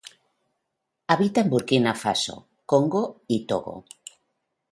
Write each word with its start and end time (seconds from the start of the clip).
Habita 1.09 1.41
en 1.41 1.51
Burkina 1.51 1.93
Faso, 1.93 2.47
Congo 2.65 3.21
y 3.27 3.45
Togo. 3.45 3.85